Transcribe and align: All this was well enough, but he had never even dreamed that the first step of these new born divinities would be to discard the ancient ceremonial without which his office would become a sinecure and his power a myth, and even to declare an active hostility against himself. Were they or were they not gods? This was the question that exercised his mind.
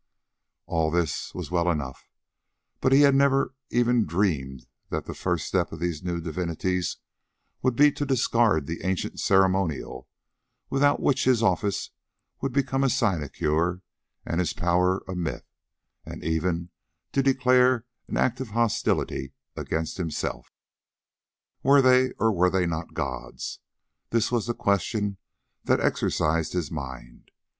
All 0.65 0.89
this 0.89 1.31
was 1.35 1.51
well 1.51 1.69
enough, 1.69 2.07
but 2.79 2.91
he 2.91 3.01
had 3.01 3.13
never 3.13 3.53
even 3.69 4.07
dreamed 4.07 4.65
that 4.89 5.05
the 5.05 5.13
first 5.13 5.45
step 5.45 5.71
of 5.71 5.79
these 5.79 6.01
new 6.01 6.13
born 6.13 6.23
divinities 6.23 6.97
would 7.61 7.75
be 7.75 7.91
to 7.91 8.03
discard 8.07 8.65
the 8.65 8.83
ancient 8.83 9.19
ceremonial 9.19 10.07
without 10.71 10.99
which 11.03 11.25
his 11.25 11.43
office 11.43 11.91
would 12.41 12.51
become 12.51 12.83
a 12.83 12.89
sinecure 12.89 13.83
and 14.25 14.39
his 14.39 14.53
power 14.53 15.03
a 15.07 15.13
myth, 15.13 15.45
and 16.03 16.23
even 16.23 16.71
to 17.11 17.21
declare 17.21 17.85
an 18.07 18.17
active 18.17 18.47
hostility 18.57 19.33
against 19.55 19.97
himself. 19.97 20.51
Were 21.61 21.79
they 21.83 22.13
or 22.13 22.31
were 22.31 22.49
they 22.49 22.65
not 22.65 22.95
gods? 22.95 23.59
This 24.09 24.31
was 24.31 24.47
the 24.47 24.55
question 24.55 25.17
that 25.65 25.79
exercised 25.79 26.53
his 26.53 26.71
mind. 26.71 27.29